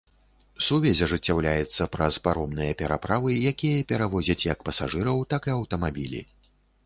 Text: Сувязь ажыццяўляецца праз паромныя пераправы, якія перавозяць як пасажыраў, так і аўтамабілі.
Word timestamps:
Сувязь 0.67 1.01
ажыццяўляецца 1.07 1.87
праз 1.95 2.17
паромныя 2.27 2.71
пераправы, 2.79 3.35
якія 3.51 3.85
перавозяць 3.93 4.39
як 4.53 4.59
пасажыраў, 4.69 5.23
так 5.35 5.41
і 5.51 5.55
аўтамабілі. 5.59 6.21